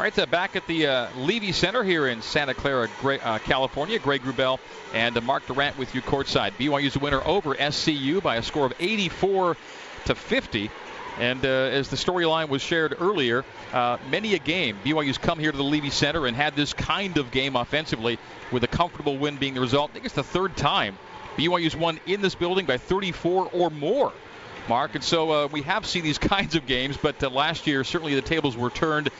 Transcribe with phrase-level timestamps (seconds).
[0.00, 3.98] All right, uh, back at the uh, Leavey Center here in Santa Clara, uh, California.
[3.98, 4.58] Greg Wrubell
[4.94, 6.52] and uh, Mark Durant with you courtside.
[6.52, 9.58] BYU's a winner over SCU by a score of 84
[10.06, 10.70] to 50.
[11.18, 13.44] And uh, as the storyline was shared earlier,
[13.74, 17.18] uh, many a game BYU's come here to the Leavey Center and had this kind
[17.18, 18.18] of game offensively,
[18.50, 19.90] with a comfortable win being the result.
[19.90, 20.96] I think it's the third time
[21.36, 24.14] BYU's won in this building by 34 or more.
[24.66, 28.22] Mark, and so we have seen these kinds of games, but last year certainly the
[28.22, 29.10] tables were turned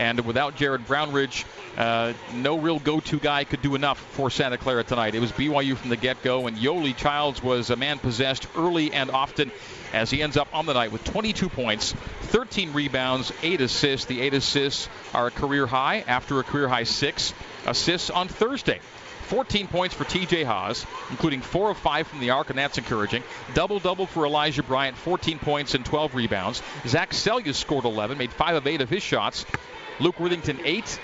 [0.00, 1.44] and without Jared Brownridge,
[1.76, 5.14] uh, no real go-to guy could do enough for Santa Clara tonight.
[5.14, 9.10] It was BYU from the get-go, and Yoeli Childs was a man possessed early and
[9.10, 9.52] often
[9.92, 14.06] as he ends up on the night with 22 points, 13 rebounds, 8 assists.
[14.06, 17.34] The 8 assists are a career high after a career high 6
[17.66, 18.80] assists on Thursday.
[19.26, 23.22] 14 points for TJ Haws, including 4 of 5 from the arc, and that's encouraging.
[23.54, 26.62] Double double for Elijah Bryant, 14 points and 12 rebounds.
[26.86, 29.44] Zac Seljaas scored 11, made 5 of 8 of his shots.
[30.00, 30.98] Luke Worthington, eight.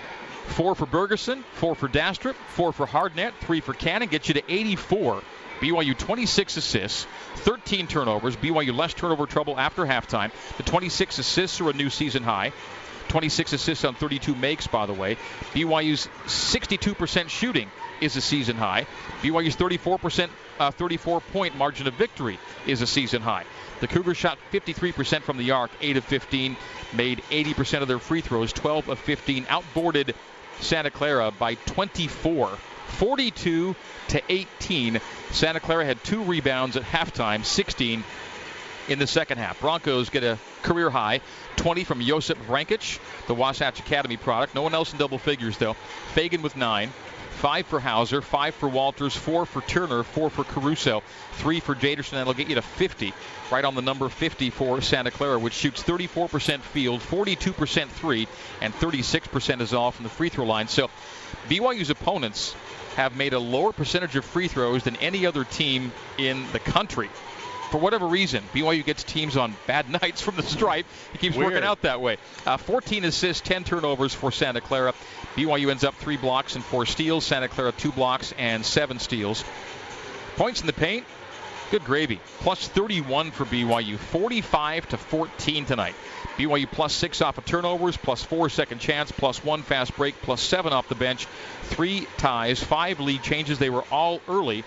[0.47, 4.43] Four for Bergersen, four for Dastrup, four for Hardnett, three for Cannon, gets you to
[4.49, 5.23] 84.
[5.61, 8.37] BYU 26 assists, 13 turnovers.
[8.37, 10.31] BYU less turnover trouble after halftime.
[10.57, 12.53] The 26 assists are a new season high.
[13.09, 15.17] 26 assists on 32 makes, by the way.
[15.53, 18.87] BYU's 62% shooting is a season high.
[19.23, 23.45] BYU's 34% uh, 34 point margin of victory is a season high.
[23.81, 26.57] The Cougars shot 53% from the arc, 8 of 15,
[26.95, 30.15] made 80% of their free throws, 12 of 15, outboarded
[30.61, 33.77] Santa Clara by 24, 42
[34.09, 35.01] to 18.
[35.31, 38.03] Santa Clara had two rebounds at halftime, 16
[38.89, 39.61] in the second half.
[39.61, 41.21] Broncos get a career high
[41.57, 44.55] 20 from Josip Vrankic, the Wasatch Academy product.
[44.55, 45.75] No one else in double figures, though.
[46.15, 46.93] Feagin with nine.
[47.37, 51.03] Five for Hauser, five for Walters, four for Turner, four for Caruso,
[51.35, 52.13] three for Jadersten.
[52.13, 53.13] That'll get you to 50,
[53.53, 58.27] right on the number 50 for Santa Clara, which shoots 34% field, 42% three,
[58.63, 60.67] and 36% is off from the free throw line.
[60.67, 60.89] So
[61.49, 62.55] BYU's opponents
[62.97, 67.11] have made a lower percentage of free throws than any other team in the country
[67.71, 70.87] for whatever reason, BYU gets teams on bad nights from the stripe.
[71.13, 71.53] He keeps Weird.
[71.53, 72.19] working out that way.
[72.47, 74.95] Uh, 14 assists, 10 turnovers for Santa Clara.
[75.35, 77.25] BYU ends up three blocks and four steals.
[77.25, 79.45] Santa Clara two blocks and seven steals.
[80.37, 81.05] Points in the paint.
[81.71, 82.21] Good gravy.
[82.41, 83.99] Plus 31 for BYU.
[83.99, 85.95] 45 to 14 tonight.
[86.37, 90.41] BYU plus six off of turnovers, plus four second chance, plus one fast break, plus
[90.41, 91.27] seven off the bench,
[91.65, 93.59] three ties, five lead changes.
[93.59, 94.63] They were all early.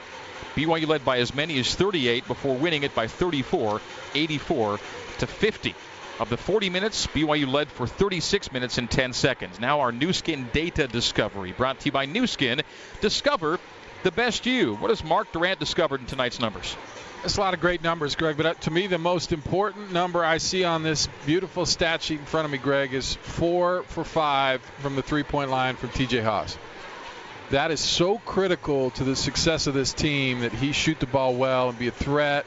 [0.56, 3.82] BYU led by as many as 38 before winning it by 34,
[4.16, 4.80] 84
[5.20, 5.76] to 50.
[6.20, 9.60] Of the 40 minutes, BYU led for 36 minutes and 10 seconds.
[9.60, 12.62] Now our Nu Skin data discovery, brought to you by Nu Skin.
[13.00, 13.60] Discover
[14.04, 14.76] the best you.
[14.76, 16.76] What has Mark Durant discovered in tonight's numbers?
[17.24, 18.38] It's a lot of great numbers, Greg.
[18.38, 22.20] But uh, to me, the most important number I see on this beautiful stat sheet
[22.20, 26.22] in front of me, Greg, is four for five from the three-point line from T.J.
[26.22, 26.58] Haws
[27.52, 31.34] that is so critical to the success of this team that he shoot the ball
[31.36, 32.46] well and be a threat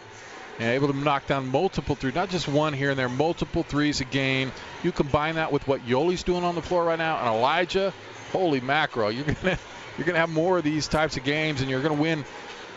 [0.59, 4.01] and able to knock down multiple threes, not just one here and there, multiple threes
[4.01, 4.53] a game.
[4.83, 7.93] You combine that with what Yoli's doing on the floor right now, and Elijah,
[8.33, 9.59] holy mackerel, you're gonna
[9.99, 12.25] you're gonna have more of these types of games, and you're gonna win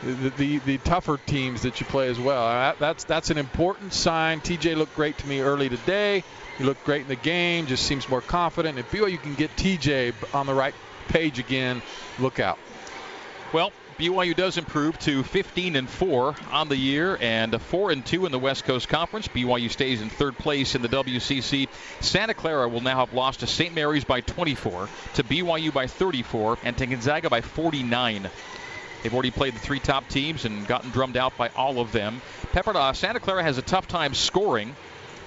[0.03, 2.47] the, the, the tougher teams that you play as well.
[2.47, 4.41] That, that's that's an important sign.
[4.41, 6.23] TJ looked great to me early today.
[6.57, 7.67] He looked great in the game.
[7.67, 8.79] Just seems more confident.
[8.79, 10.73] If BYU can get TJ on the right
[11.07, 11.81] page again,
[12.19, 12.57] look out.
[13.53, 18.25] Well, BYU does improve to 15 and 4 on the year and 4 and 2
[18.25, 19.29] in the West Coast Conference.
[19.29, 21.69] BYU stays in third place in the WCC.
[22.01, 23.73] Santa Clara will now have lost to St.
[23.73, 28.29] Mary's by 24, to BYU by 34, and to Gonzaga by 49.
[29.01, 32.21] They've already played the three top teams and gotten drummed out by all of them.
[32.51, 34.75] Pepper, uh, Santa Clara has a tough time scoring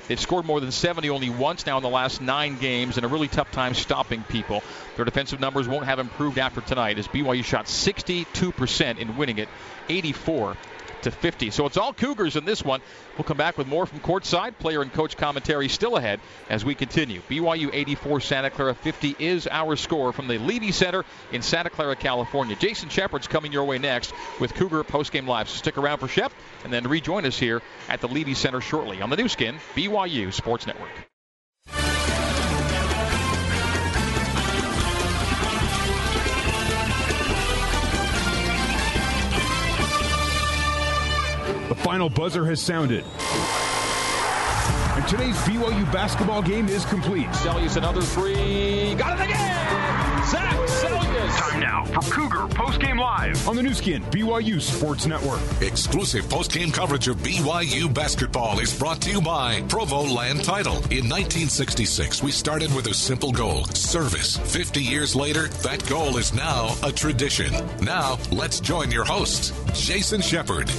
[0.09, 3.09] They've scored more than 70 only once now in the last nine games and a
[3.09, 4.63] really tough time stopping people.
[4.97, 9.49] Their defensive numbers won't have improved after tonight as BYU shot 62% in winning it,
[9.91, 10.57] 84
[11.03, 11.51] to 50.
[11.51, 12.81] So it's all Cougars in this one.
[13.17, 14.59] We'll come back with more from courtside.
[14.59, 17.21] Player and coach commentary still ahead as we continue.
[17.29, 21.97] BYU 84, Santa Clara 50 is our score from the Leavey Center in Santa Clara,
[21.97, 22.57] California.
[22.57, 25.49] Jason Shepard's coming your way next with Cougar Postgame Live.
[25.49, 26.33] So stick around for Shep
[26.65, 30.33] and then rejoin us here at the Leavey Center shortly on the Nu Skin, BYU
[30.33, 30.91] Sports Network.
[41.89, 43.03] Final buzzer has sounded.
[44.95, 47.29] And today's BYU basketball game is complete.
[47.29, 48.95] Seljaas another three.
[48.97, 50.27] Got it again!
[50.27, 55.41] Zac Seljaas Time now for Cougar Postgame Live on the Nu Skin, BYU Sports Network.
[55.63, 60.75] Exclusive postgame coverage of BYU basketball is brought to you by Provo Land Title.
[60.91, 64.37] In 1966, we started with a simple goal service.
[64.37, 67.51] 50 years later, that goal is now a tradition.
[67.81, 70.71] Now, let's join your host, Jason Shepard.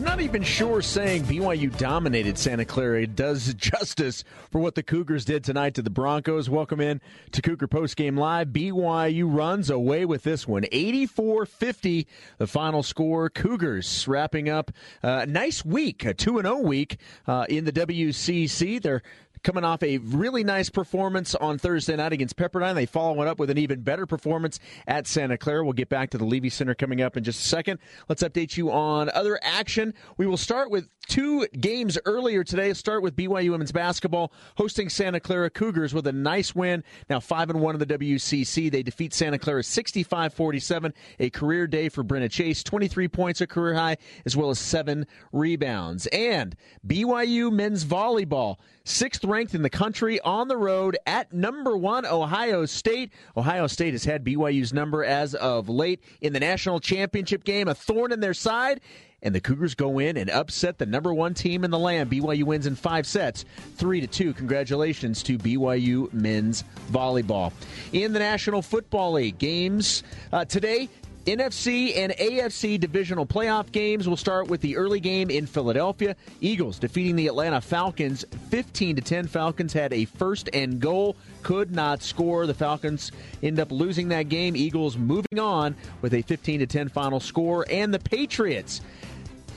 [0.00, 5.26] I'm not even sure saying BYU dominated Santa Clara does justice for what the Cougars
[5.26, 6.48] did tonight to the Broncos.
[6.48, 7.02] Welcome in
[7.32, 8.48] to Cougar Post Game Live.
[8.48, 10.64] BYU runs away with this one.
[10.72, 12.06] 84 50,
[12.38, 13.28] the final score.
[13.28, 14.70] Cougars wrapping up
[15.02, 18.80] a nice week, a 2 0 week uh, in the WCC.
[18.80, 19.02] They're
[19.42, 22.74] coming off a really nice performance on Thursday night against Pepperdine.
[22.74, 25.64] They follow it up with an even better performance at Santa Clara.
[25.64, 27.78] We'll get back to the Leavey Center coming up in just a second.
[28.08, 29.94] Let's update you on other action.
[30.16, 32.72] We will start with two games earlier today.
[32.72, 36.84] Start with BYU women's basketball hosting Santa Clara Cougars with a nice win.
[37.08, 38.70] Now 5 and 1 in the WCC.
[38.70, 40.92] They defeat Santa Clara 65-47.
[41.18, 45.06] A career day for Brenna Chase, 23 points a career high as well as 7
[45.32, 46.06] rebounds.
[46.08, 46.54] And
[46.86, 52.66] BYU men's volleyball sixth ranked in the country on the road at number one Ohio
[52.66, 53.12] State.
[53.36, 57.74] Ohio State has had BYU's number as of late in the national championship game, a
[57.74, 58.80] thorn in their side.
[59.22, 62.10] And the Cougars go in and upset the number one team in the land.
[62.10, 63.44] BYU wins in five sets,
[63.76, 64.32] three to two.
[64.32, 67.52] Congratulations to BYU men's volleyball.
[67.92, 70.02] In the National Football League games
[70.32, 70.88] uh, today,
[71.26, 74.06] NFC and AFC divisional playoff games.
[74.06, 76.16] We'll start with the early game in Philadelphia.
[76.40, 79.26] Eagles defeating the Atlanta Falcons 15 to 10.
[79.26, 82.46] Falcons had a first and goal, could not score.
[82.46, 83.12] The Falcons
[83.42, 84.56] end up losing that game.
[84.56, 87.66] Eagles moving on with a 15 to 10 final score.
[87.70, 88.80] And the Patriots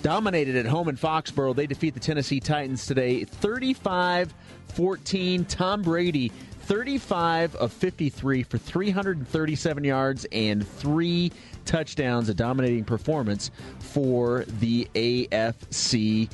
[0.02, 1.56] dominated at home in Foxborough.
[1.56, 4.34] They defeat the Tennessee Titans today 35
[4.74, 5.46] 14.
[5.46, 6.32] Tom Brady
[6.64, 11.32] 35 of 53 for 337 yards and three
[11.66, 16.30] touchdowns, a dominating performance for the AFC.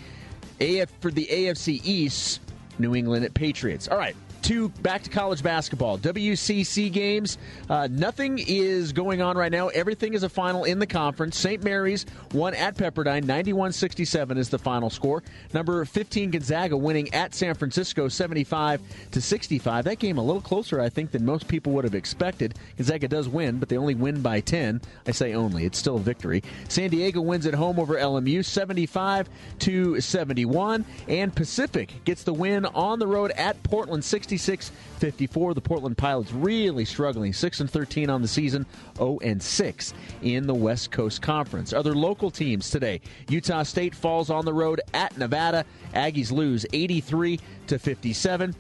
[0.62, 2.42] AF for the AFC East,
[2.80, 3.88] New England Patriots.
[3.88, 5.98] All right, to back to college basketball.
[5.98, 7.38] WCC games.
[7.70, 9.68] Uh, nothing is going on right now.
[9.70, 11.38] Everything is a final in the conference.
[11.38, 11.64] St.
[11.64, 13.24] Mary's won at Pepperdine.
[13.26, 15.24] 91 67 is the final score.
[15.54, 18.82] Number 15 Gonzaga winning at San Francisco 75
[19.12, 19.86] to 65.
[19.86, 22.56] That game a little closer, I think, than most people would have expected.
[22.78, 24.82] Gonzaga does win, but they only win by 10.
[25.08, 25.66] I say only.
[25.66, 26.44] It's still a victory.
[26.68, 30.86] San Diego wins at home over LMU 75 to 71.
[31.08, 35.56] And Pacific gets the win on the road at Portland 60 66 54.
[35.56, 37.34] The Portland Pilots really struggling.
[37.34, 38.68] 6 and 13 on the season,
[38.98, 41.74] 0 and 6 in the West Coast Conference.
[41.74, 45.66] Other local teams today Utah State falls on the road at Nevada.
[45.96, 48.54] Aggies lose 83 to 57.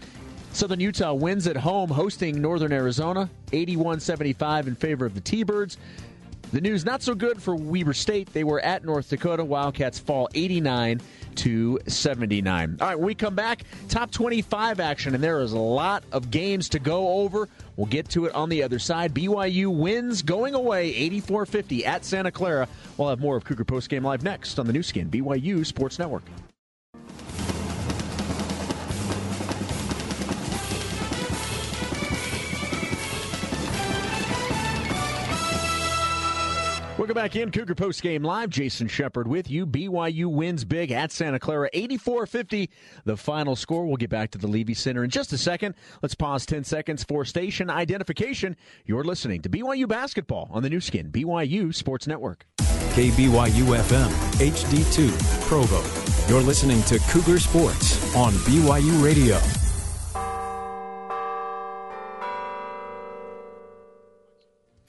[0.53, 5.43] Southern Utah wins at home hosting Northern Arizona 81 75 in favor of the T
[5.43, 5.77] Birds.
[6.51, 8.33] The news not so good for Weber State.
[8.33, 9.43] They were at North Dakota.
[9.45, 10.99] Wildcats fall 89
[11.35, 12.77] to 79.
[12.81, 16.31] All right, when we come back, top 25 action, and there is a lot of
[16.31, 17.47] games to go over.
[17.75, 19.13] We'll get to it on the other side.
[19.13, 22.67] BYU wins going away 84 50 at Santa Clara.
[22.97, 25.99] We'll have more of Cougar Post Game Live next on the Nu Skin, BYU Sports
[25.99, 26.23] Network.
[37.09, 38.51] Welcome back in Cougar Post Game Live.
[38.51, 39.65] Jason Shepard with you.
[39.65, 42.69] BYU wins big at Santa Clara, 84-50.
[43.03, 43.87] The final score.
[43.87, 45.73] We'll get back to the Leavey Center in just a second.
[46.03, 48.55] Let's pause 10 seconds for station identification.
[48.85, 52.45] You're listening to BYU basketball on the Nu Skin, BYU Sports Network.
[52.59, 55.83] KBYU FM, HD2, Provo.
[56.31, 59.58] You're listening to Cougar Sports on BYU Radio.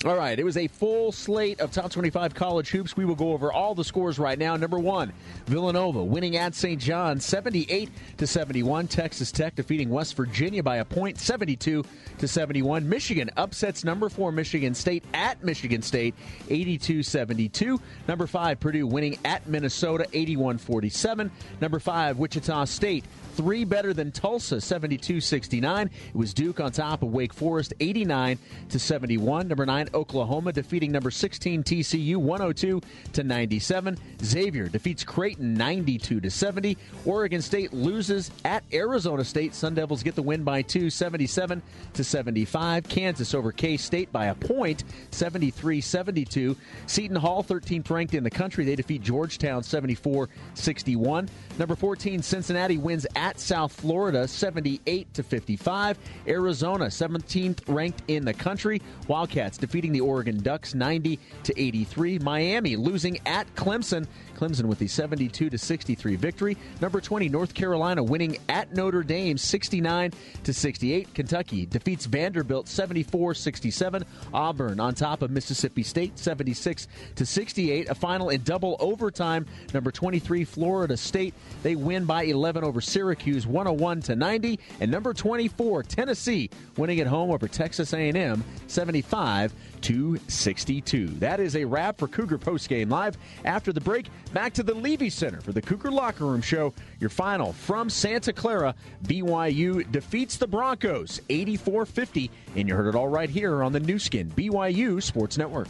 [0.03, 2.97] All right, it was a full slate of top 25 college hoops.
[2.97, 4.57] We will go over all the scores right now.
[4.57, 5.13] Number one,
[5.45, 6.81] Villanova winning at St.
[6.81, 8.89] John 78 to 71.
[8.89, 11.85] Texas Tech defeating West Virginia by a point 72
[12.17, 12.89] to 71.
[12.89, 16.15] Michigan upsets number four Michigan State at Michigan State
[16.49, 17.79] 82 72.
[18.09, 21.31] Number five, Purdue winning at Minnesota 81 47.
[21.61, 23.05] Number five, Wichita State
[23.41, 25.91] three better than Tulsa, 72 69.
[26.09, 28.39] It was Duke on top of Wake Forest, 89
[28.71, 29.49] to 71.
[29.49, 32.81] Number Oklahoma defeating number 16 TCU 102
[33.13, 33.97] to 97.
[34.23, 36.77] Xavier defeats Creighton 92 to 70.
[37.05, 39.55] Oregon State loses at Arizona State.
[39.55, 41.63] Sun Devils get the win by two, 77
[41.95, 42.89] to 75.
[42.89, 46.57] Kansas over K State by a point, 73 72.
[46.87, 51.29] Seton Hall, 13th ranked in the country, they defeat Georgetown 74 61.
[51.59, 55.99] Number 14 Cincinnati wins at South Florida 78 to 55.
[56.27, 62.19] Arizona, 17th ranked in the country, Wildcats defeating the Oregon Ducks 90 to 83.
[62.19, 64.07] Miami losing at Clemson.
[64.37, 66.57] Clemson with the 72 to 63 victory.
[66.81, 70.13] Number 20 North Carolina winning at Notre Dame 69
[70.45, 71.15] to 68.
[71.15, 74.05] Kentucky defeats Vanderbilt 74-67.
[74.35, 77.89] Auburn on top of Mississippi State 76 to 68.
[77.89, 79.47] A final in double overtime.
[79.73, 84.59] Number 23 Florida State they win by 11 over Syracuse 101 to 90.
[84.81, 91.07] And number 24 Tennessee winning at home over Texas A&M 75 to 62.
[91.19, 93.17] That is a wrap for Cougar Postgame Live.
[93.45, 96.73] After the break, back to the Leavey Center for the Cougar Locker Room Show.
[96.99, 102.31] Your final from Santa Clara, BYU defeats the Broncos 84 50.
[102.57, 105.69] And you heard it all right here on the Nu Skin, BYU Sports Network.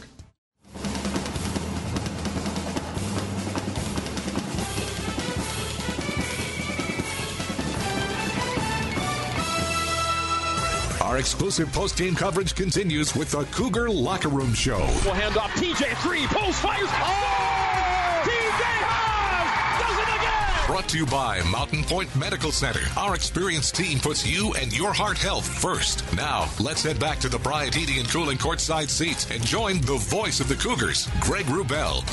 [11.11, 14.77] Our exclusive post-game coverage continues with the Cougar Locker Room Show.
[15.03, 16.87] We'll hand off TJ three, post fires.
[16.87, 18.21] Oh!
[18.23, 20.67] TJ does it again.
[20.67, 22.79] Brought to you by Mountain Point Medical Center.
[22.95, 26.01] Our experienced team puts you and your heart health first.
[26.15, 29.97] Now, let's head back to the Bryant Heating and Cooling courtside seats and join the
[29.97, 32.05] voice of the Cougars, Greg Wrubell.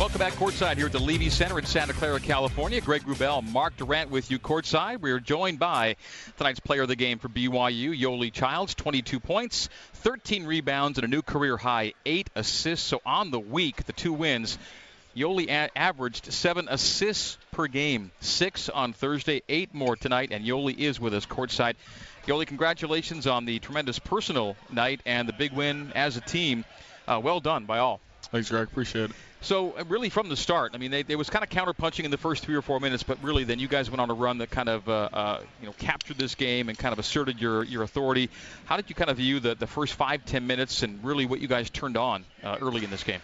[0.00, 2.80] Welcome back courtside here at the Leavey Center in Santa Clara, California.
[2.80, 5.02] Greg Wrubell, Mark Durant with you courtside.
[5.02, 5.96] We are joined by
[6.38, 11.08] tonight's player of the game for BYU, Yoeli Childs, 22 points, 13 rebounds, and a
[11.08, 12.86] new career high, eight assists.
[12.86, 14.56] So on the week, the two wins,
[15.14, 20.78] Yoeli a- averaged seven assists per game, six on Thursday, eight more tonight, and Yoeli
[20.78, 21.74] is with us courtside.
[22.26, 26.64] Yoeli, congratulations on the tremendous personal night and the big win as a team.
[27.06, 28.00] Uh, well done by all.
[28.22, 28.66] Thanks, Greg.
[28.66, 29.16] Appreciate it.
[29.42, 32.10] So uh, really from the start, I mean, they, they was kind of counterpunching in
[32.10, 34.38] the first three or four minutes, but really then you guys went on a run
[34.38, 37.64] that kind of uh, uh, you know captured this game and kind of asserted your
[37.64, 38.28] your authority.
[38.66, 41.40] How did you kind of view the the first five ten minutes and really what
[41.40, 43.20] you guys turned on uh, early in this game?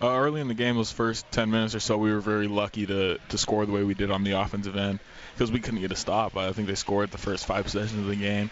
[0.00, 2.86] Uh, early in the game, those first 10 minutes or so, we were very lucky
[2.86, 5.00] to, to score the way we did on the offensive end
[5.34, 6.36] because we couldn't get a stop.
[6.36, 8.48] I think they scored the first five possessions of the game.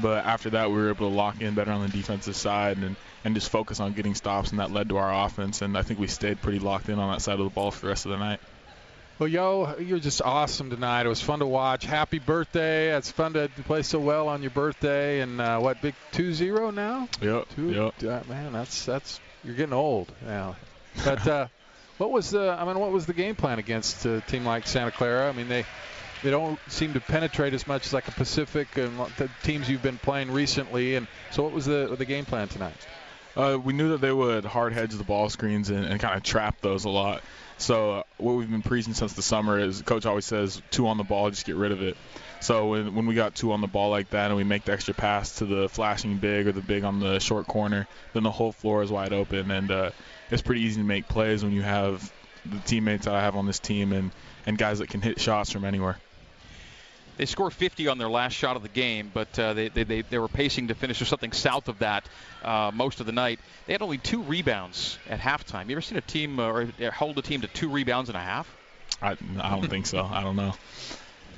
[0.00, 2.94] But after that, we were able to lock in better on the defensive side and,
[3.24, 5.62] and just focus on getting stops, and that led to our offense.
[5.62, 7.82] And I think we stayed pretty locked in on that side of the ball for
[7.82, 8.40] the rest of the night.
[9.18, 11.06] Well, yo, you're just awesome tonight.
[11.06, 11.86] It was fun to watch.
[11.86, 12.94] Happy birthday!
[12.96, 15.20] It's fun to play so well on your birthday.
[15.20, 17.08] And uh, what, big two zero now?
[17.22, 17.48] Yep.
[17.54, 18.02] Two, yep.
[18.02, 20.56] uh, man, that's that's you're getting old now.
[21.04, 21.46] But uh,
[21.98, 22.56] what was the?
[22.58, 25.28] I mean, what was the game plan against a team like Santa Clara?
[25.28, 25.64] I mean, they
[26.24, 29.82] they don't seem to penetrate as much as like a Pacific and the teams you've
[29.82, 30.96] been playing recently.
[30.96, 32.74] And so, what was the the game plan tonight?
[33.36, 36.22] Uh, we knew that they would hard hedge the ball screens and, and kind of
[36.22, 37.22] trap those a lot.
[37.58, 40.98] So uh, what we've been preaching since the summer is coach always says two on
[40.98, 41.96] the ball, just get rid of it.
[42.40, 44.72] So when, when we got two on the ball like that and we make the
[44.72, 48.30] extra pass to the flashing big or the big on the short corner, then the
[48.30, 49.90] whole floor is wide open and uh,
[50.30, 52.12] it's pretty easy to make plays when you have
[52.44, 54.10] the teammates that I have on this team and,
[54.46, 55.96] and guys that can hit shots from anywhere.
[57.16, 60.02] They scored 50 on their last shot of the game, but uh, they, they, they,
[60.02, 62.08] they were pacing to finish or something south of that
[62.42, 63.38] uh, most of the night.
[63.66, 65.66] They had only two rebounds at halftime.
[65.68, 68.20] You ever seen a team uh, or hold a team to two rebounds and a
[68.20, 68.52] half?
[69.00, 70.02] I, I don't think so.
[70.04, 70.54] I don't know.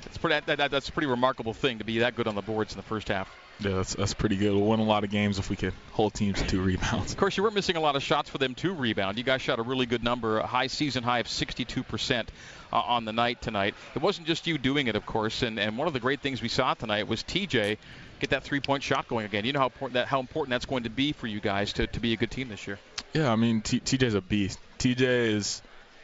[0.09, 2.41] It's pretty, that, that, that's a pretty remarkable thing to be that good on the
[2.41, 3.29] boards in the first half.
[3.59, 4.53] Yeah, that's, that's pretty good.
[4.53, 7.11] We'll win a lot of games if we could hold teams to two rebounds.
[7.11, 9.17] Of course, you weren't missing a lot of shots for them to rebound.
[9.17, 12.27] You guys shot a really good number, a high season high of 62%
[12.71, 13.73] uh, on the night tonight.
[13.95, 16.41] It wasn't just you doing it, of course, and, and one of the great things
[16.41, 17.77] we saw tonight was TJ
[18.19, 19.45] get that three-point shot going again.
[19.45, 21.87] You know how important that how important that's going to be for you guys to,
[21.87, 22.79] to be a good team this year.
[23.13, 24.59] Yeah, I mean T- TJ's a beast.
[24.79, 25.61] TJ is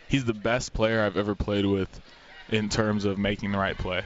[0.07, 1.89] he's the best player I've ever played with
[2.49, 4.03] in terms of making the right play.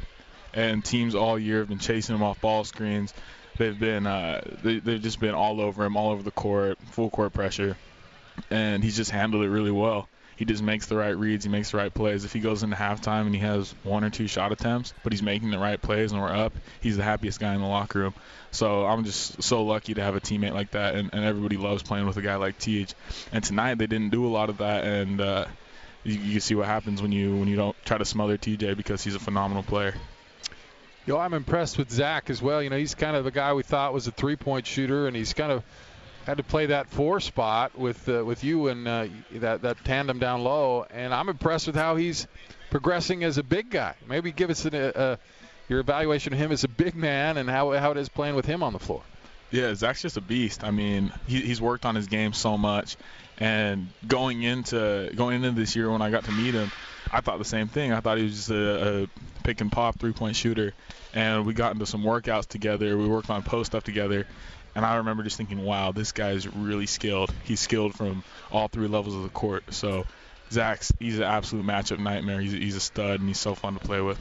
[0.53, 3.13] And teams all year have been chasing him off ball screens.
[3.58, 7.10] They've been uh, they, they've just been all over him, all over the court, full
[7.10, 7.75] court pressure,
[8.50, 10.08] and he's just handled it really well.
[10.38, 12.24] He just makes the right reads, he makes the right plays.
[12.24, 15.24] If he goes into halftime and he has one or two shot attempts, but he's
[15.24, 18.13] making the right plays and we're up, he's the happiest guy in the locker room.
[18.51, 21.82] So I'm just so lucky to have a teammate like that, and, and everybody loves
[21.82, 22.94] playing with a guy like TJ.
[23.32, 25.46] And tonight they didn't do a lot of that, and uh,
[26.07, 28.77] you, you can see what happens when you when you don't try to smother TJ
[28.77, 29.93] because he's a phenomenal player.
[31.05, 32.61] Yo, I'm impressed with Zach as well.
[32.61, 35.33] You know, he's kind of the guy we thought was a three-point shooter, and he's
[35.33, 35.63] kind of
[36.25, 40.19] had to play that four spot with uh, with you and uh, that that tandem
[40.19, 42.27] down low, and I'm impressed with how he's
[42.69, 43.95] progressing as a big guy.
[44.07, 45.15] Maybe give us an, uh, uh
[45.69, 48.45] your evaluation of him as a big man and how how it is playing with
[48.45, 49.01] him on the floor.
[49.51, 50.63] Yeah, Zach's just a beast.
[50.63, 52.97] I mean, he, he's worked on his game so much,
[53.39, 56.72] and going into going into this year when I got to meet him,
[57.12, 57.94] I thought the same thing.
[57.94, 59.08] I thought he was just a, a
[59.44, 60.74] pick and pop three point shooter,
[61.13, 62.98] and we got into some workouts together.
[62.98, 64.25] We worked on post stuff together,
[64.75, 67.34] and I remember just thinking, wow, this guy's really skilled.
[67.44, 69.63] He's skilled from all three levels of the court.
[69.74, 70.06] So
[70.51, 72.39] Zach's he's an absolute matchup nightmare.
[72.39, 74.20] He's, he's a stud, and he's so fun to play with.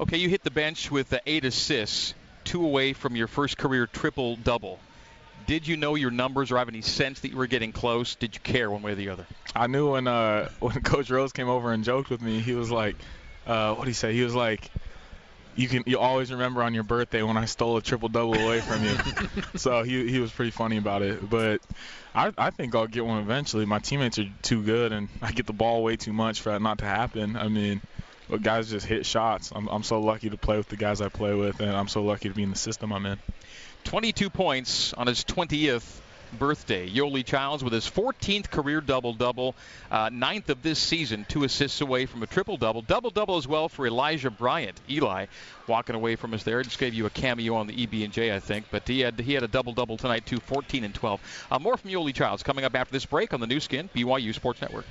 [0.00, 3.86] Okay, you hit the bench with uh, eight assists, two away from your first career
[3.86, 4.80] triple double.
[5.46, 8.14] Did you know your numbers or have any sense that you were getting close?
[8.14, 9.26] Did you care one way or the other?
[9.54, 12.40] I knew when uh, when Coach Rose came over and joked with me.
[12.40, 12.96] He was like,
[13.46, 14.70] uh, "What did he say?" He was like,
[15.56, 18.60] "You can you always remember on your birthday when I stole a triple double away
[18.60, 18.96] from you."
[19.56, 21.28] so he he was pretty funny about it.
[21.28, 21.60] But
[22.14, 23.66] I I think I'll get one eventually.
[23.66, 26.62] My teammates are too good, and I get the ball way too much for that
[26.62, 27.36] not to happen.
[27.36, 27.80] I mean.
[28.28, 29.52] But guys just hit shots.
[29.54, 32.02] I'm, I'm so lucky to play with the guys I play with, and I'm so
[32.02, 33.18] lucky to be in the system I'm in.
[33.84, 36.00] 22 points on his 20th
[36.38, 36.88] birthday.
[36.88, 39.54] Yoeli Childs with his 14th career double double,
[39.90, 42.82] uh, ninth of this season, two assists away from a triple double.
[42.82, 44.80] Double double as well for Elijah Bryant.
[44.90, 45.26] Eli
[45.66, 46.62] walking away from us there.
[46.62, 49.18] Just gave you a cameo on the EB and J, I think, but he had
[49.20, 51.46] he had a double double tonight too, 14 and 12.
[51.50, 54.34] Uh, more from Yoeli Childs coming up after this break on the Nu Skin BYU
[54.34, 54.86] Sports Network.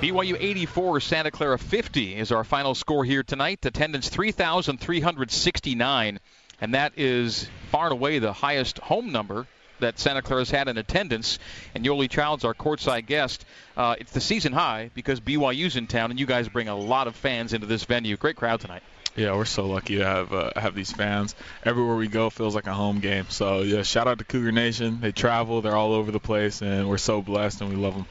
[0.00, 3.66] BYU 84, Santa Clara 50 is our final score here tonight.
[3.66, 6.20] Attendance 3,369,
[6.58, 9.46] and that is far and away the highest home number
[9.80, 11.38] that Santa Clara's had in attendance.
[11.74, 13.44] And Yoeli Childs, our courtside guest,
[13.76, 17.06] uh, it's the season high because BYU's in town, and you guys bring a lot
[17.06, 18.16] of fans into this venue.
[18.16, 18.82] Great crowd tonight.
[19.16, 21.34] Yeah, we're so lucky to have uh, have these fans.
[21.62, 23.26] Everywhere we go feels like a home game.
[23.28, 25.02] So yeah, shout out to Cougar Nation.
[25.02, 28.06] They travel, they're all over the place, and we're so blessed, and we love them.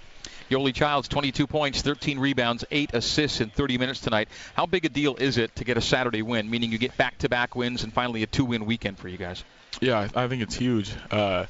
[0.50, 4.30] Yoeli Childs, 22 points, 13 rebounds, 8 assists in 30 minutes tonight.
[4.56, 7.18] How big a deal is it to get a Saturday win, meaning you get back
[7.20, 9.44] to back wins and finally a two win weekend for you guys?
[9.80, 10.92] Yeah, I think it's huge.
[11.12, 11.46] Uh,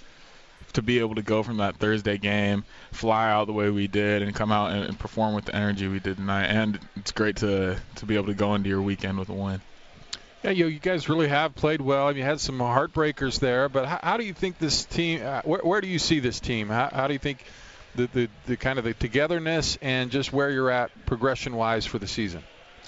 [0.73, 4.21] to be able to go from that Thursday game, fly out the way we did,
[4.21, 7.37] and come out and, and perform with the energy we did tonight, and it's great
[7.37, 9.61] to to be able to go into your weekend with a win.
[10.43, 12.05] Yeah, you, you guys really have played well.
[12.05, 15.21] I mean, you had some heartbreakers there, but how, how do you think this team?
[15.23, 16.69] Uh, where, where do you see this team?
[16.69, 17.43] How, how do you think
[17.95, 21.99] the, the, the kind of the togetherness and just where you're at progression wise for
[21.99, 22.43] the season?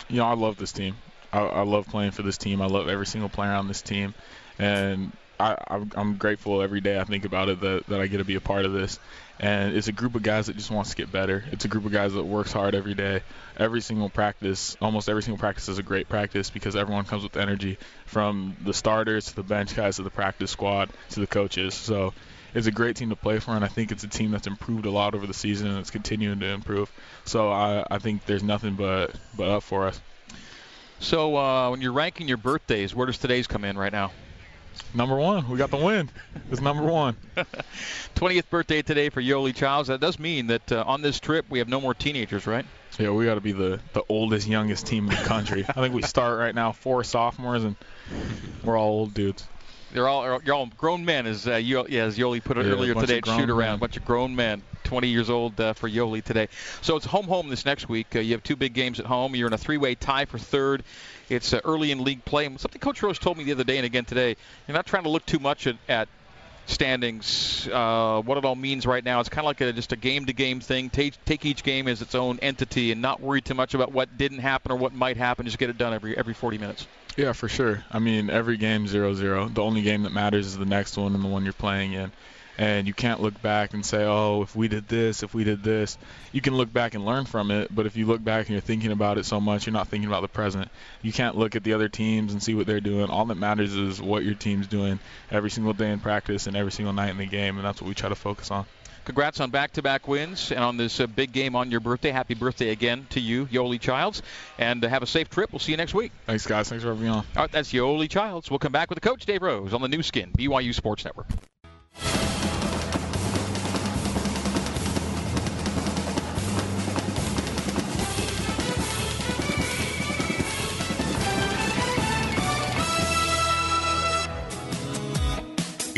[0.10, 0.96] You know, I love this team.
[1.32, 2.62] I, I love playing for this team.
[2.62, 4.14] I love every single player on this team,
[4.60, 5.12] and
[5.42, 8.36] I, I'm grateful every day I think about it that, that I get to be
[8.36, 9.00] a part of this.
[9.40, 11.44] And it's a group of guys that just wants to get better.
[11.52, 13.24] It's a group of guys that works hard every day.
[13.58, 17.36] Every single practice, almost every single practice is a great practice because everyone comes with
[17.38, 21.74] energy from the starters to the bench guys to the practice squad to the coaches.
[21.74, 22.14] So
[22.54, 24.86] is a great team to play for, and I think it's a team that's improved
[24.86, 26.92] a lot over the season and it's continuing to improve.
[27.26, 30.00] So I, I think there's nothing but but up for us.
[31.00, 34.12] So uh, when you're ranking your birthdays, where does today's come in right now?
[34.94, 36.10] Number one, we got the win.
[36.52, 37.16] It's number one.
[38.16, 39.88] 20th birthday today for Yoeli Childs.
[39.88, 42.66] That does mean that uh, on this trip we have no more teenagers, right?
[43.00, 45.66] Yeah, we got to be the the oldest, youngest team in the country.
[45.68, 47.76] I think we start right now four sophomores, and
[48.64, 49.46] we're all old dudes.
[49.94, 52.72] They're all you're all grown men, as uh, Yo, yeah, as Yoeli put it yeah,
[52.72, 53.76] earlier today at shoot around.
[53.76, 56.48] A bunch of grown men, 20 years old uh, for Yoeli today.
[56.82, 58.16] So it's home home this next week.
[58.16, 59.36] Uh, you have two big games at home.
[59.36, 60.84] You're in a three-way tie for third.
[61.30, 62.46] It's uh, early in league play.
[62.58, 64.36] something Coach Rose told me the other day and again today.
[64.68, 66.08] You're not trying to look too much at, at
[66.66, 69.20] standings, uh, what it all means right now.
[69.20, 70.90] It's kind of like a, just a game-to-game thing.
[70.90, 74.18] Take, take each game as its own entity and not worry too much about what
[74.18, 75.46] didn't happen or what might happen.
[75.46, 76.88] Just get it done every every 40 minutes.
[77.18, 77.84] Yeah, for sure.
[77.92, 79.54] I mean, every game 0-0.
[79.54, 82.12] The only game that matters is the next one and the one you're playing in.
[82.62, 85.64] And you can't look back and say, "Oh, if we did this, if we did
[85.64, 85.98] this."
[86.32, 88.62] You can look back and learn from it, but if you look back and you're
[88.62, 90.70] thinking about it so much, you're not thinking about the present.
[91.02, 93.10] You can't look at the other teams and see what they're doing.
[93.10, 95.00] All that matters is what your team's doing
[95.32, 97.88] every single day in practice and every single night in the game, and that's what
[97.88, 98.68] we try to focus on.
[99.06, 102.12] Congrats on back-to-back wins and on this uh, big game on your birthday.
[102.12, 104.22] Happy birthday again to you, Yoeli Childs,
[104.60, 105.52] and uh, have a safe trip.
[105.52, 106.12] We'll see you next week.
[106.28, 106.70] Thanks, guys.
[106.70, 107.26] Thanks for having me on.
[107.36, 108.52] All right, that's Yoeli Childs.
[108.52, 111.26] We'll come back with the coach, Dave Rose, on the Nu Skin, BYU Sports Network.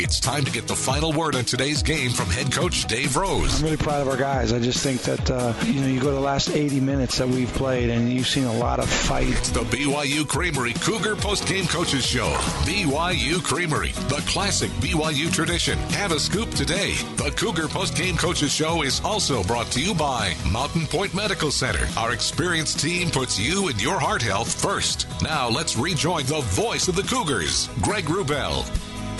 [0.04, 3.60] It's time to get the final word on today's game from head coach Dave Rose.
[3.60, 4.52] I'm really proud of our guys.
[4.52, 7.26] I just think that, uh, you know, you go to the last 80 minutes that
[7.26, 9.28] we've played and you've seen a lot of fight.
[9.28, 12.30] It's the BYU Creamery Cougar Post Game Coaches Show.
[12.66, 15.78] BYU Creamery, the classic BYU tradition.
[15.92, 16.92] Have a scoop today.
[17.16, 21.50] The Cougar Post Game Coaches Show is also brought to you by Mountain Point Medical
[21.50, 21.88] Center.
[21.98, 25.06] Our experienced team puts you and your heart health first.
[25.22, 28.68] Now let's rejoin the voice of the Cougars, Greg Wrubell.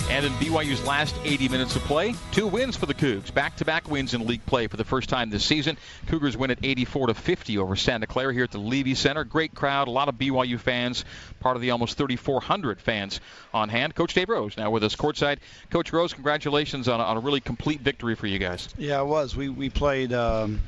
[0.07, 3.33] And in BYU's last 80 minutes of play, two wins for the Cougs.
[3.33, 5.77] Back-to-back wins in league play for the first time this season.
[6.05, 9.23] Cougars win at 84 to 50 over Santa Clara here at the Leavey Center.
[9.23, 11.03] Great crowd, a lot of BYU fans,
[11.39, 13.19] part of the almost 3,400 fans
[13.51, 13.95] on hand.
[13.95, 15.39] Coach Dave Rose now with us courtside.
[15.71, 18.69] Coach Rose, congratulations on a, on a really complete victory for you guys.
[18.77, 19.35] Yeah, it was.
[19.35, 20.13] We we played.
[20.13, 20.61] Um,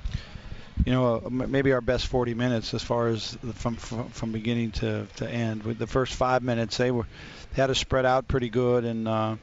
[0.85, 4.71] you know, uh, maybe our best 40 minutes as far as from from, from beginning
[4.73, 5.63] to, to end.
[5.63, 7.05] With the first five minutes, they were
[7.53, 9.35] they had us spread out pretty good, and uh,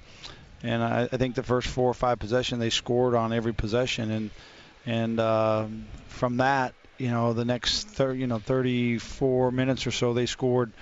[0.62, 4.10] and I, I think the first four or five possession they scored on every possession,
[4.10, 4.30] and
[4.86, 5.66] and uh,
[6.08, 10.72] from that, you know, the next thir- you know 34 minutes or so they scored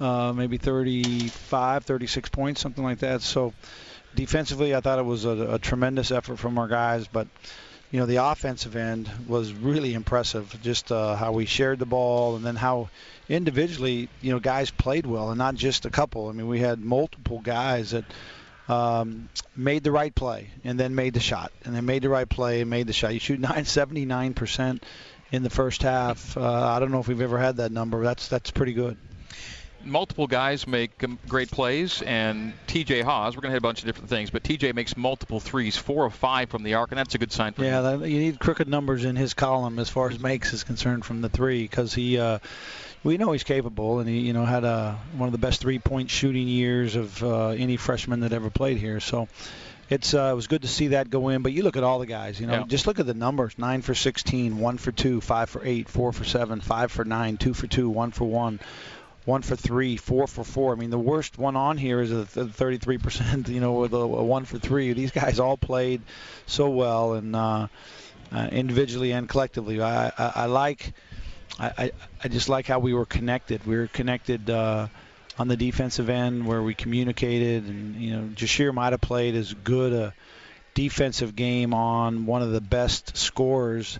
[0.00, 3.22] uh, maybe 35, 36 points, something like that.
[3.22, 3.54] So
[4.14, 7.28] defensively, I thought it was a, a tremendous effort from our guys, but
[7.96, 10.54] you know the offensive end was really impressive.
[10.60, 12.90] Just uh, how we shared the ball, and then how
[13.26, 16.28] individually, you know, guys played well, and not just a couple.
[16.28, 18.04] I mean, we had multiple guys that
[18.68, 22.28] um, made the right play and then made the shot, and then made the right
[22.28, 23.14] play and made the shot.
[23.14, 24.84] You shoot 979 percent
[25.32, 26.36] in the first half.
[26.36, 28.04] Uh, I don't know if we've ever had that number.
[28.04, 28.98] That's that's pretty good
[29.86, 30.90] multiple guys make
[31.28, 34.42] great plays, and TJ Haws, we're going to hit a bunch of different things, but
[34.42, 37.52] TJ makes multiple threes, four or five from the arc, and that's a good sign
[37.52, 38.00] for yeah, him.
[38.00, 41.20] Yeah, you need crooked numbers in his column as far as makes is concerned from
[41.22, 42.18] the three because he.
[42.18, 42.38] Uh,
[43.04, 46.10] we know he's capable, and he, you know, had a, one of the best three-point
[46.10, 48.98] shooting years of uh, any freshman that ever played here.
[48.98, 49.28] So,
[49.88, 51.42] it's uh, it was good to see that go in.
[51.42, 52.64] But you look at all the guys, you know, Yeah.
[52.66, 56.12] just look at the numbers: nine for 16, one for two, five for eight, four
[56.12, 58.58] for seven, five for nine, two for two, one for one,
[59.26, 60.72] one for three, four for four.
[60.72, 63.48] I mean, the worst one on here is a 33%.
[63.56, 64.92] You know, with a, one for three.
[64.92, 66.00] These guys all played
[66.46, 67.66] so well, and uh,
[68.32, 69.80] uh, individually and collectively.
[69.82, 70.94] I, I, I like.
[71.58, 73.66] I, I, just like how we were connected.
[73.66, 74.88] We were connected uh,
[75.38, 79.54] on the defensive end where we communicated, and you know, Jahshire might have played as
[79.54, 80.14] good a
[80.74, 83.98] defensive game on one of the best scorers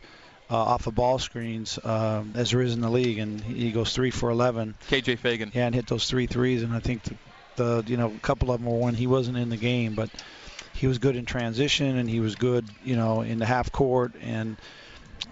[0.51, 3.93] uh, off of ball screens uh, as there is in the league, and he goes
[3.93, 4.75] three for 11.
[4.89, 5.55] KJ Feagin.
[5.55, 7.15] Yeah, and hit those three threes, and I think the,
[7.57, 10.11] the you know a couple of them were when he wasn't in the game, but
[10.75, 14.13] he was good in transition, and he was good, you know, in the half court,
[14.21, 14.57] and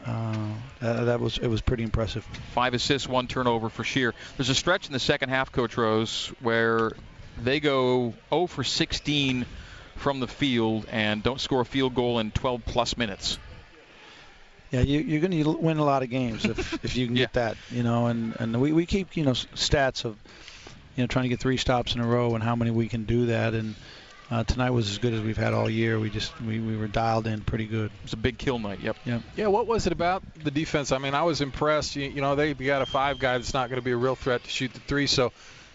[0.06, 0.48] uh,
[0.80, 2.24] that, that was it was pretty impressive.
[2.52, 4.14] Five assists, one turnover for Shear.
[4.36, 6.92] There's a stretch in the second half, Coach Rose, where
[7.42, 9.46] they go 0 for 16
[9.96, 13.38] from the field and don't score a field goal in 12 plus minutes.
[14.74, 17.34] Yeah, you, you're going to win a lot of games if, if you can get
[17.34, 18.06] that, you know.
[18.06, 20.16] And, and we, we keep you know stats of
[20.96, 23.04] you know trying to get three stops in a row and how many we can
[23.04, 23.54] do that.
[23.54, 23.76] And
[24.32, 26.00] uh, tonight was as good as we've had all year.
[26.00, 27.86] We just we, we were dialed in pretty good.
[27.86, 28.80] It was a big kill night.
[28.80, 28.96] Yep.
[29.04, 29.22] Yep.
[29.36, 30.90] Yeah, what was it about the defense?
[30.90, 31.94] I mean, I was impressed.
[31.94, 34.16] You, you know, they got a five guy that's not going to be a real
[34.16, 35.06] threat to shoot the three.
[35.06, 35.32] So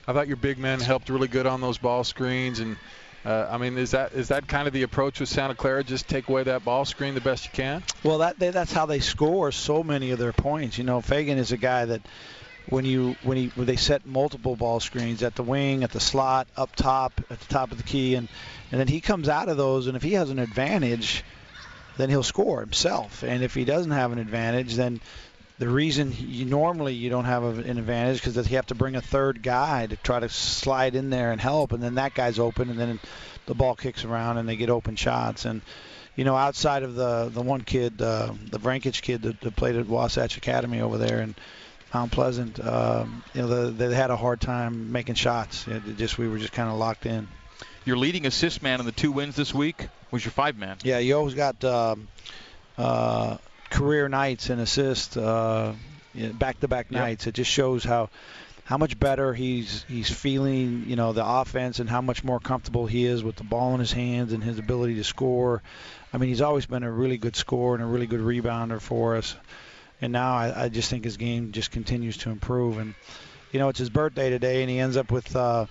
[0.07, 2.59] I thought your big men helped really good on those ball screens.
[2.59, 2.75] And
[3.25, 5.83] uh, I mean, is that is that kind of the approach with Santa Clara?
[5.83, 7.83] Just take away that ball screen the best you can.
[8.03, 10.77] Well, that they, that's how they score so many of their points.
[10.77, 12.01] You know, Feagin is a guy that
[12.69, 15.99] when you when he when they set multiple ball screens at the wing, at the
[15.99, 18.29] slot, up top, at the top of the key, and
[18.71, 21.23] and then he comes out of those, and if he has an advantage,
[21.97, 23.23] then he'll score himself.
[23.23, 25.01] And if he doesn't have an advantage, then
[25.59, 29.01] the reason you normally you don't have an advantage because you have to bring a
[29.01, 32.69] third guy to try to slide in there and help, and then that guy's open,
[32.69, 32.99] and then
[33.45, 35.43] the ball kicks around and they get open shots.
[35.43, 35.61] And
[36.15, 39.75] you know, outside of the the one kid, uh, the Vrankic kid that, that played
[39.75, 41.35] at Wasatch Academy over there and
[41.93, 45.67] Mount Pleasant, um, you know, the, they had a hard time making shots.
[45.67, 47.27] It just we were just kind of locked in.
[47.83, 50.77] Your leading assist man in the two wins this week was your five man.
[50.83, 52.07] Yeah, you always got um,
[52.77, 53.37] uh,
[53.69, 55.73] career nights and assists, uh,
[56.33, 57.27] back to back nights.
[57.27, 58.09] It just shows how
[58.63, 62.85] how much better he's he's feeling, you know, the offense and how much more comfortable
[62.85, 65.63] he is with the ball in his hands and his ability to score.
[66.13, 69.15] I mean, he's always been a really good scorer and a really good rebounder for
[69.15, 69.35] us.
[70.01, 72.77] And now I, I just think his game just continues to improve.
[72.77, 72.93] And
[73.51, 75.65] you know, it's his birthday today, and he ends up with uh,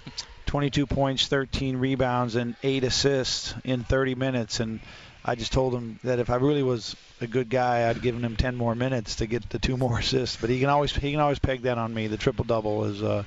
[0.47, 4.61] 22 points, 13 rebounds, and eight assists in 30 minutes.
[4.61, 4.81] And
[5.25, 8.37] I just told him that if I really was a good guy, I'd given him
[8.37, 10.37] 10 more minutes to get the two more assists.
[10.37, 12.07] But he can always he can always peg that on me.
[12.07, 13.25] The triple double is, uh,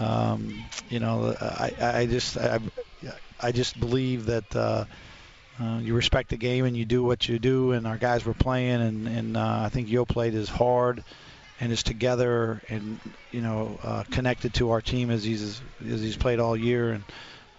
[0.00, 0.54] um,
[0.88, 2.60] you know, I I just I,
[3.40, 4.84] I just believe that uh,
[5.60, 7.72] uh, you respect the game and you do what you do.
[7.72, 11.04] And our guys were playing, and, and uh, I think Yo played as hard
[11.60, 13.00] and is together and
[13.32, 16.92] you know uh, connected to our team as he's as he's played all year.
[16.92, 17.04] And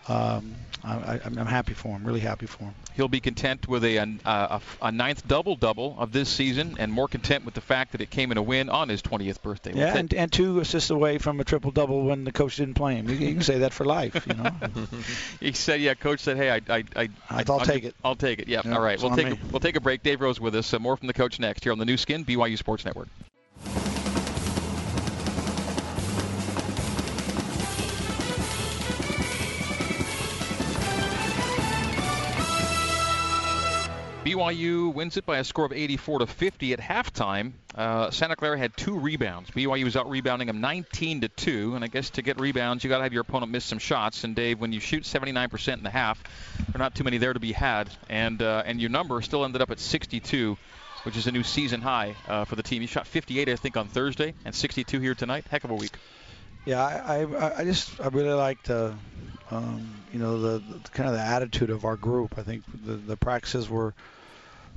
[0.10, 2.74] um, I, am happy for him, really happy for him.
[2.95, 7.08] He'll be content with a, a, a ninth double double of this season, and more
[7.08, 9.74] content with the fact that it came in a win on his 20th birthday.
[9.76, 12.95] Yeah, and, and, two assists away from a triple double when the coach didn't play
[12.95, 13.10] him.
[13.10, 14.52] You, you can say that for life, you know.
[15.39, 17.95] he said, "Yeah, coach said, hey, I, I, I, I will take it.
[18.04, 18.48] I'll take it.
[18.48, 19.02] Yeah, yeah all right.
[19.02, 20.04] We'll take a, we'll take a break.
[20.04, 20.74] Dave Rose with us.
[20.74, 23.10] Uh, more from the coach next here on the Nu Skin BYU Sports Network.
[34.30, 37.54] BYU wins it by a score of 84 to 50 at halftime.
[37.74, 39.50] Uh, Santa Clara had two rebounds.
[39.50, 42.89] BYU was out rebounding them 19 to two, and I guess to get rebounds, you
[42.89, 44.24] got to have your opponent miss some shots.
[44.24, 46.22] And Dave, when you shoot 79% in the half,
[46.58, 49.46] there are not too many there to be had, and uh, and your number still
[49.46, 50.58] ended up at 62
[51.04, 52.82] which is a new season high uh, for the team.
[52.82, 55.46] You shot 58, I think, on Thursday, and 62 here tonight.
[55.50, 55.94] Heck of a week.
[56.65, 58.92] Yeah, I, I, I just I really liked uh,
[59.50, 62.38] um, you know the, the, kind of the attitude of our group.
[62.38, 63.94] I think the the practices were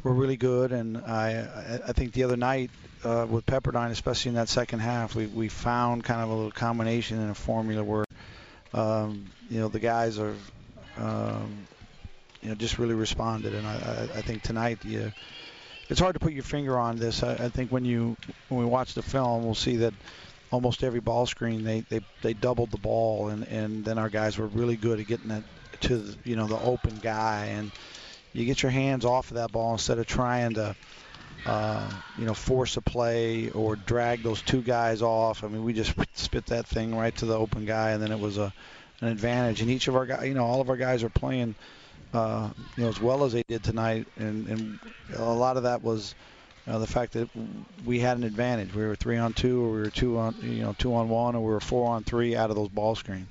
[0.03, 2.71] were really good, and I I think the other night
[3.05, 6.51] uh, with Pepperdine, especially in that second half, we we found kind of a little
[6.51, 8.05] combination and a formula where
[8.75, 10.35] um, you know the guys are
[10.99, 11.67] um,
[12.43, 13.75] you know just really responded, and I
[14.15, 15.13] I, I think tonight you.
[15.89, 17.23] It's hard to put your finger on this.
[17.23, 18.17] I, I think when you
[18.49, 19.93] when we watch the film, we'll see that
[20.51, 24.39] almost every ball screen they they, they doubled the ball, and and then our guys
[24.39, 25.45] were really good at getting it
[25.81, 27.71] to the, you know the open guy and
[28.33, 30.75] you get your hands off of that ball instead of trying to,
[31.47, 35.45] uh, you know, force a play or drag those two guys off.
[35.45, 38.21] I mean, we just spit that thing right to the open guy, and then it
[38.21, 38.53] was a
[39.01, 39.61] an advantage.
[39.61, 41.55] And each of our guys, you know, all of our guys are playing,
[42.15, 44.79] uh, you know, as well as they did tonight, and, and
[45.17, 46.15] a lot of that was.
[46.65, 47.29] Uh, the fact that
[47.85, 48.73] we had an advantage.
[48.73, 51.35] We were three on two, or we were two on, you know, two on one,
[51.35, 53.27] or we were four on three out of those ball screens.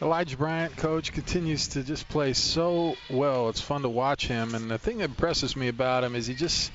[0.00, 3.48] Elijah Bryant, coach, continues to just play so well.
[3.48, 4.54] It's fun to watch him.
[4.54, 6.70] And the thing that impresses me about him is he just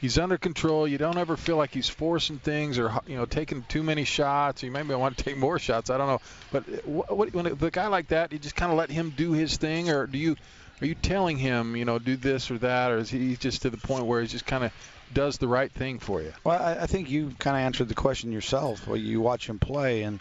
[0.00, 0.86] he's under control.
[0.86, 4.62] You don't ever feel like he's forcing things or you know taking too many shots.
[4.62, 5.90] You maybe want to take more shots.
[5.90, 6.20] I don't know.
[6.52, 9.32] But what, what, when the guy like that, you just kind of let him do
[9.32, 10.36] his thing, or do you
[10.80, 13.70] are you telling him you know do this or that, or is he just to
[13.70, 14.72] the point where he's just kind of
[15.12, 16.32] does the right thing for you?
[16.44, 18.86] Well, I, I think you kind of answered the question yourself.
[18.86, 20.20] Well, you watch him play and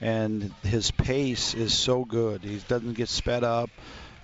[0.00, 2.42] and his pace is so good.
[2.44, 3.70] He doesn't get sped up.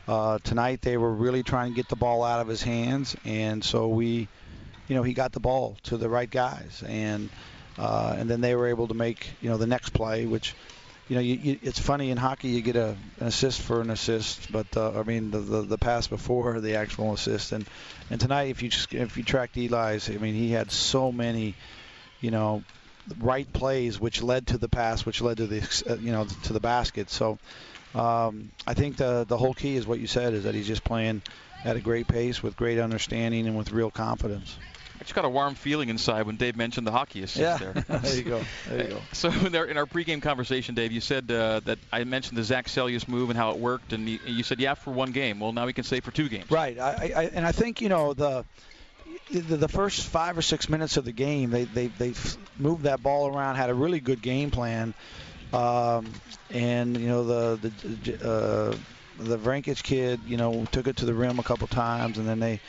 [0.06, 3.62] Uh, tonight they were really trying to get the ball out of his hands, and
[3.62, 4.28] so we,
[4.88, 7.30] you know, he got the ball to the right guys, and
[7.78, 10.54] uh, and then they were able to make you know the next play, which.
[11.08, 13.90] You know, you, you, it's funny in hockey you get a, an assist for an
[13.90, 17.66] assist, but uh, I mean the, the the pass before the actual assist, and
[18.08, 21.54] and tonight if you just if you tracked Eli's, I mean he had so many,
[22.20, 22.62] you know,
[23.18, 26.52] right plays, which led to the pass, which led to the uh, you know to
[26.52, 27.10] the basket.
[27.10, 27.38] So
[27.94, 30.84] um, I think the the whole key is what you said is that he's just
[30.84, 31.22] playing
[31.64, 34.56] at a great pace with great understanding and with real confidence.
[35.02, 37.56] I just got a warm feeling inside when Dave mentioned the hockey assist yeah.
[37.58, 37.72] there.
[37.98, 38.44] there you go.
[38.68, 39.00] There you go.
[39.12, 42.44] So in our, in our pregame conversation, Dave, you said uh, that I mentioned the
[42.44, 45.40] Zac Seljaas move and how it worked, and you, you, said yeah for one game.
[45.40, 46.48] Well, now we can say for two games.
[46.52, 46.78] Right.
[46.78, 48.44] I, I, and I think you know the
[49.30, 52.14] the, the first five or six minutes of the game, they they they
[52.58, 54.94] moved that ball around, had a really good game plan,
[55.52, 56.06] um,
[56.50, 58.76] and you know the the uh,
[59.18, 62.40] the Vrankic kid, you know, took it to the rim a couple times, and then
[62.40, 62.60] they,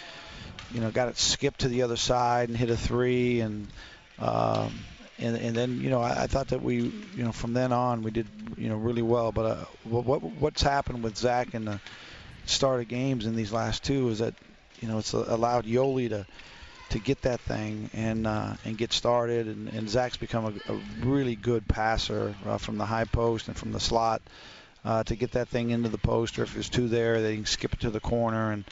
[0.73, 3.67] you know, got it skipped to the other side and hit a three, and
[4.19, 4.73] um,
[5.19, 8.03] and and then you know I, I thought that we you know from then on
[8.03, 11.79] we did you know really well, but uh, what what's happened with Zach in the
[12.45, 14.33] start of games in these last two is that
[14.83, 16.25] you know it's allowed Yoeli to
[16.89, 19.47] to get that thing and uh, and get started.
[19.47, 23.55] And, and Zach's become a, a really good passer uh, from the high post and
[23.55, 24.21] from the slot
[24.83, 26.37] uh, to get that thing into the post.
[26.37, 28.51] Or if there's two there, they can skip it to the corner.
[28.51, 28.65] And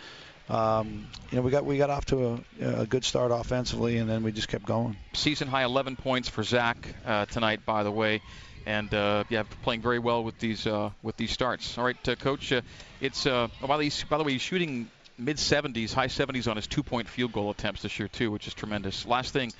[0.49, 4.09] um, you know we got we got off to a, a, good start offensively, and
[4.09, 4.97] then we just kept going.
[5.13, 8.21] Season high 11 points for Zach uh, tonight, by the way.
[8.65, 11.77] And uh, yeah, playing very well with these uh, with these starts.
[11.77, 12.53] All right, Coach,
[12.99, 16.55] it's uh, oh, by, the, by the way, he's shooting mid 70s, high 70s on
[16.55, 19.05] his two point field goal attempts this year, too, which is tremendous.
[19.05, 19.51] Last thing,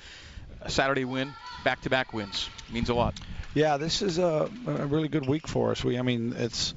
[0.68, 1.32] Saturday win,
[1.64, 2.48] back to back wins.
[2.70, 3.14] Means a lot.
[3.54, 5.84] Yeah, this is a, a really good week for us.
[5.84, 6.74] We, I mean, it's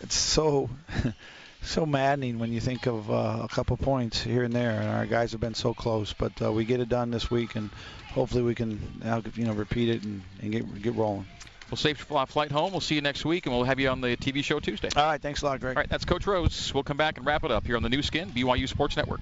[0.00, 0.68] it's so
[1.62, 5.06] so maddening when you think of uh, a couple points here and there, and our
[5.06, 6.12] guys have been so close.
[6.12, 7.70] But uh, we get it done this week, and
[8.12, 8.80] hopefully we can
[9.34, 11.26] you know repeat it and, and get get rolling.
[11.70, 12.72] We'll safe flight home.
[12.72, 14.88] We'll see you next week, and we'll have you on the TV show Tuesday.
[14.94, 15.20] All right.
[15.20, 15.76] Thanks a lot, Greg.
[15.76, 15.88] All right.
[15.88, 16.72] That's Coach Rose.
[16.72, 19.20] We'll come back and wrap it up here on the Nu Skin, BYU Sports Network.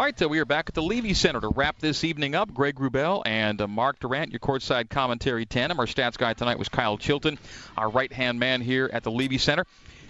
[0.00, 2.54] All right, so we are back at the Leavey Center to wrap this evening up.
[2.54, 5.78] Greg Wrubell and uh, Mark Durant, your courtside commentary tandem.
[5.78, 7.38] Our stats guy tonight was Kyle Chilton,
[7.76, 9.66] our right-hand man here at the Leavey Center.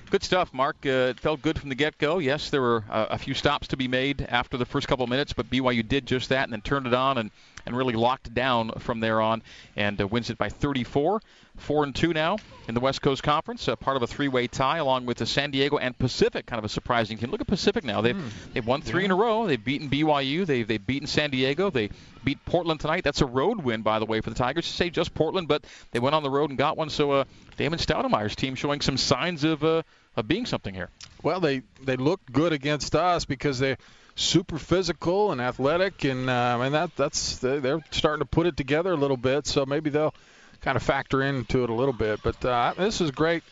[0.09, 0.77] Good stuff, Mark.
[0.87, 2.19] Uh, it felt good from the get-go.
[2.19, 5.11] Yes, there were uh, a few stops to be made after the first couple of
[5.11, 7.33] minutes, but BYU did just that and then turned it on and,
[7.67, 9.43] and really locked down from there on
[9.77, 11.21] and uh, wins it by 34.
[11.57, 14.79] Four and two now in the West Coast Conference, uh, part of a three-way tie
[14.79, 16.47] along with the San Diego and Pacific.
[16.47, 17.31] Kind of a surprising team.
[17.31, 18.01] Look at Pacific now.
[18.01, 18.31] They've mm.
[18.55, 19.07] they've won three yeah.
[19.07, 19.47] in a row.
[19.47, 20.47] They've beaten BYU.
[20.47, 21.69] They've they've beaten San Diego.
[21.69, 21.91] They
[22.25, 23.05] beat Portland tonight.
[23.05, 24.67] That's a road win, by the way, for the Tigers.
[24.67, 26.89] To say just Portland, but they went on the road and got one.
[26.89, 27.25] So uh,
[27.59, 29.83] Damon Stoudemire's team showing some signs of uh,
[30.17, 30.89] of being something here.
[31.23, 33.77] Well, they they looked good against us because they
[34.21, 38.93] super physical and athletic, and um, and that that's they're starting to put it together
[38.93, 39.47] a little bit.
[39.47, 40.15] So maybe they'll
[40.61, 42.21] kind of factor into it a little bit.
[42.23, 43.43] But uh, this is great,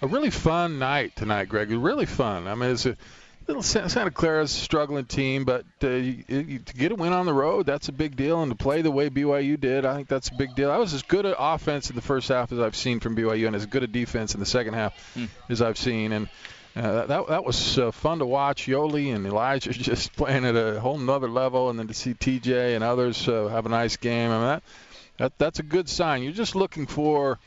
[0.00, 1.70] a really fun night tonight, Greg.
[1.70, 2.46] Really fun.
[2.46, 2.96] I mean, it's a
[3.48, 7.34] little Santa Clara's struggling team, but uh, you, you, to get a win on the
[7.34, 8.42] road, that's a big deal.
[8.42, 10.70] And to play the way BYU did, I think that's a big deal.
[10.70, 13.48] I was as good an offense in the first half as I've seen from BYU,
[13.48, 15.28] and as good a defense in the second half mm.
[15.48, 16.12] as I've seen.
[16.12, 16.28] And
[16.74, 18.66] uh, that that was uh, fun to watch.
[18.66, 22.74] Yoeli and Elijah just playing at a whole nother level, and then to see TJ
[22.74, 24.30] and others uh, have a nice game.
[24.30, 24.62] I mean, that
[25.18, 26.22] that that's a good sign.
[26.22, 27.38] You're just looking for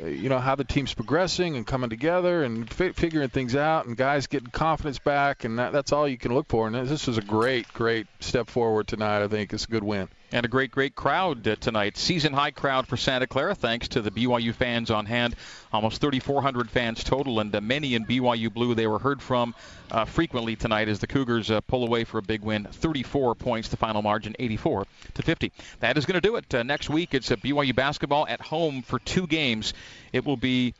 [0.00, 3.84] uh, you know how the team's progressing and coming together and fi- figuring things out
[3.84, 7.06] and guys getting confidence back and that, that's all you can look for and this
[7.06, 10.48] is a great great step forward tonight i think it's a good win and a
[10.48, 11.96] great, great crowd uh, tonight.
[11.96, 15.36] Season high crowd for Santa Clara, thanks to the BYU fans on hand.
[15.72, 18.74] Almost 3,400 fans total, and uh, many in BYU blue.
[18.74, 19.54] They were heard from
[19.90, 22.64] uh, frequently tonight as the Cougars uh, pull away for a big win.
[22.64, 25.52] 34 points, the final margin, 84 to 50.
[25.80, 26.54] That is going to do it.
[26.54, 29.74] Uh, next week, it's BYU basketball at home for two games.
[30.12, 30.74] It will be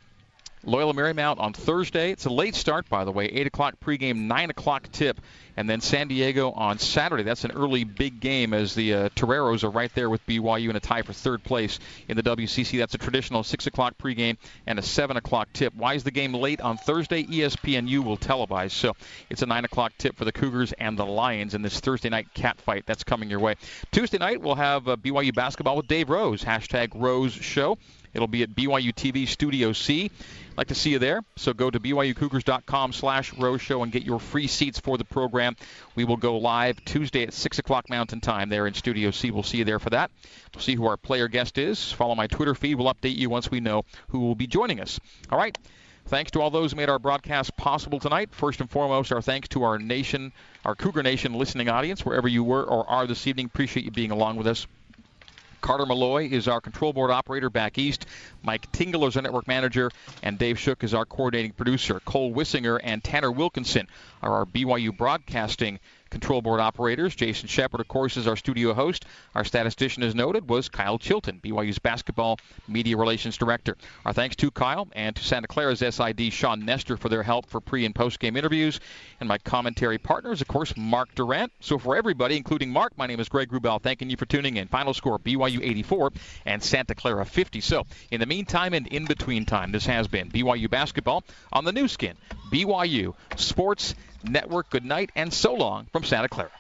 [0.66, 2.10] Loyola Marymount on Thursday.
[2.12, 5.20] It's a late start, by the way, 8 o'clock pregame, 9 o'clock tip.
[5.56, 7.22] And then San Diego on Saturday.
[7.22, 10.74] That's an early big game as the uh, Toreros are right there with BYU in
[10.74, 12.78] a tie for third place in the WCC.
[12.78, 15.72] That's a traditional 6 o'clock pregame and a 7 o'clock tip.
[15.76, 17.22] Why is the game late on Thursday?
[17.24, 18.72] ESPNU will televise.
[18.72, 18.96] So
[19.30, 22.34] it's a 9 o'clock tip for the Cougars and the Lions in this Thursday night
[22.34, 22.84] cat fight.
[22.84, 23.54] That's coming your way.
[23.92, 26.42] Tuesday night, we'll have uh, BYU basketball with Dave Rose.
[26.42, 27.78] Hashtag Rose Show.
[28.12, 30.10] It'll be at BYU TV Studio C
[30.56, 31.22] like to see you there.
[31.36, 35.56] So go to BYUCougars.com slash Rose Show and get your free seats for the program.
[35.94, 39.30] We will go live Tuesday at 6 o'clock Mountain Time there in Studio C.
[39.30, 40.10] We'll see you there for that.
[40.54, 41.92] We'll see who our player guest is.
[41.92, 42.76] Follow my Twitter feed.
[42.76, 45.00] We'll update you once we know who will be joining us.
[45.30, 45.56] All right.
[46.06, 48.34] Thanks to all those who made our broadcast possible tonight.
[48.34, 50.32] First and foremost, our thanks to our nation,
[50.64, 53.46] our Cougar Nation listening audience, wherever you were or are this evening.
[53.46, 54.66] Appreciate you being along with us.
[55.64, 58.04] Carter Malloy is our control board operator back east.
[58.42, 59.90] Mike Tingle is our network manager,
[60.22, 62.00] and Dave Shook is our coordinating producer.
[62.00, 63.88] Cole Wissinger and Tanner Wilkinson
[64.20, 65.80] are our BYU broadcasting
[66.14, 67.14] control board operators.
[67.16, 69.04] Jason Shepard, of course, is our studio host.
[69.34, 73.76] Our statistician, as noted, was Kyle Chilton, BYU's basketball media relations director.
[74.06, 77.60] Our thanks to Kyle and to Santa Clara's SID, Sean Nestor, for their help for
[77.60, 78.78] pre and post game interviews.
[79.18, 81.52] And my commentary partners, of course, Mark Durrant.
[81.58, 83.82] So for everybody, including Mark, my name is Greg Wrubell.
[83.82, 84.68] Thanking you for tuning in.
[84.68, 86.12] Final score BYU 84
[86.46, 87.60] and Santa Clara 50.
[87.60, 91.72] So in the meantime and in between time, this has been BYU basketball on the
[91.72, 92.16] Nu Skin,
[92.52, 93.96] BYU Sports
[94.28, 94.70] Network.
[94.70, 96.50] Good night and so long from Santa Clara.